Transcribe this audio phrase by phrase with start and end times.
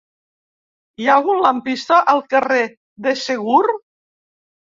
[1.01, 2.63] Hi ha algun lampista al carrer
[3.09, 3.61] de Segur?